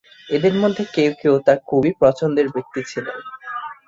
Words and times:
এদের 0.29 0.53
মধ্যে 0.53 0.83
কেউ 0.95 1.11
কেউ 1.21 1.33
তার 1.45 1.59
খুবই 1.67 1.91
পছন্দের 2.01 2.47
ব্যক্তি 2.49 2.81
ছিলেন। 2.87 3.17